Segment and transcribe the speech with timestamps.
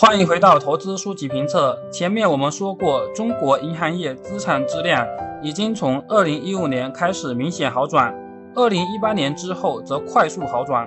[0.00, 1.76] 欢迎回到投资书籍评测。
[1.90, 5.04] 前面我们说过，中国银行业资产质量
[5.42, 8.14] 已经从2015年开始明显好转
[8.54, 10.86] ，2018年之后则快速好转。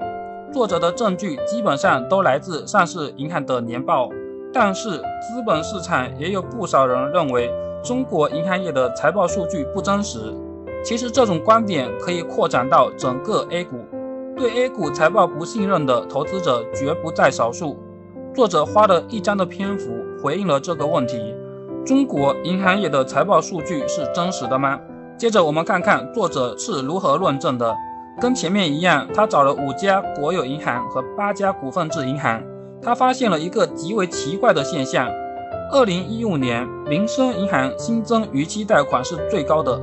[0.54, 4.08] 作者的证据基本上都来自上市银行的年报，
[4.54, 7.51] 但是资本市场也有不少人认为
[7.83, 10.33] 中国银行业的财报数据不真实。
[10.85, 13.75] 其实这种观点可以扩展到整个 A 股，
[14.37, 17.77] 对 A 股财报不信任的投资者绝不在少数。
[18.34, 19.91] 作者花了一章的篇幅
[20.23, 21.35] 回应了这个问题：
[21.85, 24.80] 中国银行业的财报数据是真实的吗？
[25.17, 27.75] 接着我们看看作者是如何论证的。
[28.22, 32.41] 跟前面一样，他找了五家国有银行和八家股份制银行，
[32.81, 35.09] 他发现了一个极为奇怪的现象：
[35.73, 39.77] 二零一五年民生银行新增逾期贷款是最高的，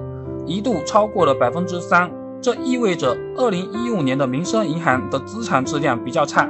[0.46, 2.10] 一度超过了百分之三。
[2.40, 6.48] 这意味着二零一五年的民生银行的资产质量比较差。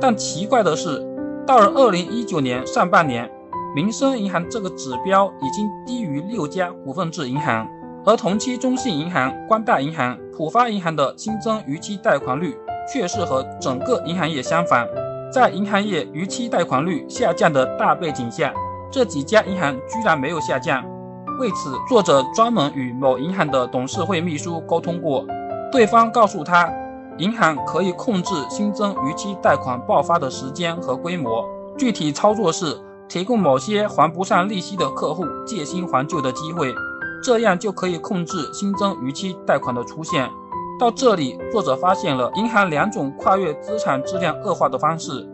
[0.00, 1.13] 但奇怪的是。
[1.46, 3.30] 到了二零一九年上半年，
[3.76, 7.68] 民生银行这个指标已经低于六家股份制银行，
[8.06, 12.56] 而同期中信银行、光大银行、浦发银行的新增逾期贷款率
[12.90, 14.88] 却是和整个银行业相反。
[15.30, 18.54] 在银行业逾期贷款率下降的大背景下，
[18.90, 20.82] 这几家银行居然没有下降。
[21.38, 25.26] 为此，作者专门与某银行的董事会秘书沟通过，
[25.70, 26.72] 对方告诉他。
[27.18, 31.44] 银行可以控制新增逾期贷款爆发的时间和规模，
[31.78, 32.76] 具体操作是
[33.08, 36.74] 提供某些还不上利息的客户借新还旧的机会，
[37.22, 40.28] 这样就可以控制新增逾期贷款的出现。
[40.80, 45.24] 到这里，作者发现了银行两种跨越资产质量恶化的方式：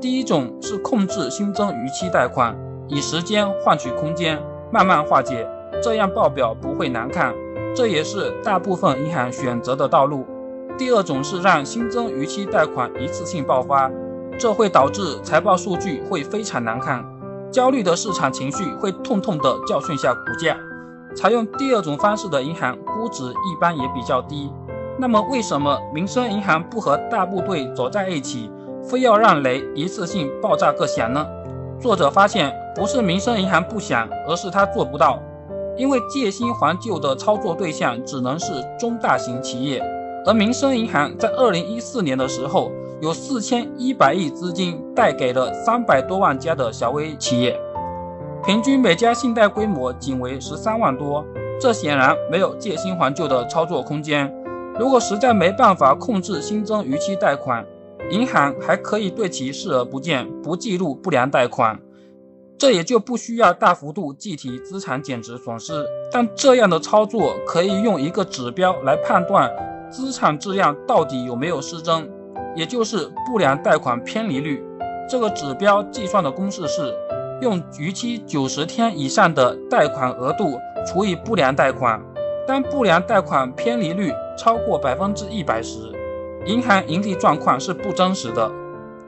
[0.00, 2.58] 第一种是控制新增逾期贷款，
[2.88, 4.42] 以时间换取空间，
[4.72, 5.48] 慢慢化解，
[5.80, 7.32] 这样报表不会难看，
[7.76, 10.26] 这也是大部分银行选择的道路。
[10.78, 13.90] 第二种是让新增逾期贷款一次性爆发，
[14.38, 17.04] 这会导致财报数据会非常难看，
[17.50, 20.56] 焦虑的市场情绪会痛痛地教训下股价。
[21.16, 24.52] 采用第二种方式的银行估值一般也比较低。
[25.00, 28.48] 那么为什么民生银行不和大部队走在一起，
[28.80, 31.26] 非要让雷一次性爆炸个响呢？
[31.80, 35.18] 作者发现不是民生银行不想，而是他做不到，
[35.76, 39.82] 因为借新还旧的操作对象只能是中大型企业。
[40.28, 47.58] 而民生银行在二零一四年的时候，有四千一百亿资金贷给了三百多万家的小微企业，
[48.44, 51.24] 平均每家信贷规模仅为十三万多，
[51.58, 54.30] 这显然没有借新还旧的操作空间。
[54.78, 57.64] 如果实在没办法控制新增逾期贷款，
[58.10, 61.80] 银行还可以对其视而不见，不记录不良贷款，
[62.58, 65.86] 这也就不需要大幅度计提资产减值损失。
[66.12, 69.50] 但这样的操作可以用一个指标来判断。
[69.90, 72.10] 资产质量到底有没有失真，
[72.54, 74.64] 也就是不良贷款偏离率。
[75.08, 76.94] 这个指标计算的公式是
[77.40, 82.00] 用逾期九十天以上的贷款额度除以不良贷款。
[82.46, 85.78] 当不良贷款偏离率超过百分之一百时，
[86.46, 88.50] 银行盈利状况是不真实的。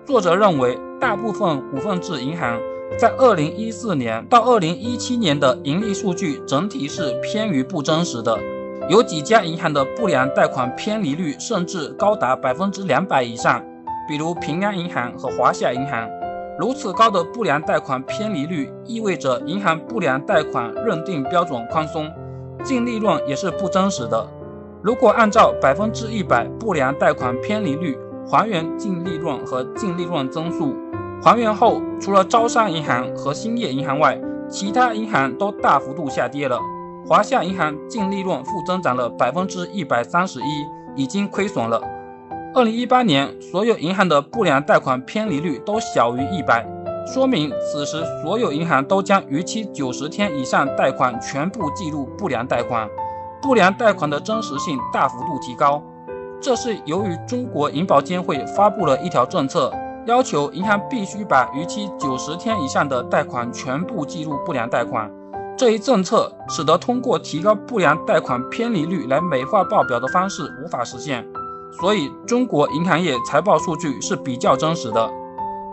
[0.06, 2.58] 作者认为，大部分股份制银行
[2.98, 8.38] 在二零一四年到二零一七年的盈利数据整体是偏于不真实的。
[8.90, 13.64] 有几家银行的不良贷款偏离率甚至高达百分之两百以上，
[14.08, 16.10] 比如平安银行和华夏银行。
[16.58, 22.10] 如此高的不良贷款偏离率意味着银行不良贷款认定标准宽松，
[22.64, 24.26] 净利润也是不真实的。
[24.82, 27.96] 如果按照百分之一百不良贷款偏离率
[28.26, 30.74] 还原净利润和净利润增速，
[31.22, 36.58] 还原后除了招商银行和兴业银行外，其他银行都大幅度下跌了。
[37.10, 40.44] 华夏银行净利润负增长了百分之一百三十一，
[40.94, 41.82] 已经亏损了。
[42.54, 46.64] 二零一八年，所有银行的不良贷款偏离率都小于一百，
[47.12, 52.88] 说明此时所有银行都将逾期九十天以上贷款全部计入不良贷款，
[53.42, 55.82] 不良贷款的真实性大幅度提高。
[56.40, 59.72] 这是由于中国银保监会发布了一条政策，
[60.06, 65.10] 要求银行必须把逾期九十天以上的贷款全部计入不良贷款。
[65.60, 71.22] 这一政策使得通过提高不良贷款偏离率来美化报表的方式无法实现，
[71.70, 75.10] 所以中国银行业财报数据是比较真实的。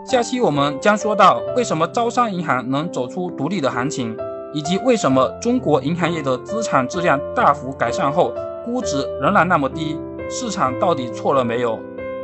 [0.04, 4.14] 下期我们将说到为什么招商银行能走出独立的行情，
[4.52, 8.34] 以及为什么中国银行业的资产质量大幅改善后
[8.66, 9.98] 估值仍然那么低，
[10.28, 11.80] 市场到底错了没有？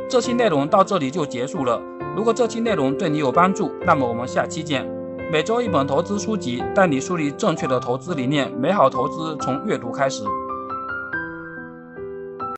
[0.07, 1.81] 这期内容到这里就结束了。
[2.15, 4.87] 如果这期内容对你有帮助，那么我们下期见。
[5.31, 8.51] 每周一本投资书籍，带你树立正确的投资理念。
[8.51, 10.23] 美好投资从阅读开始。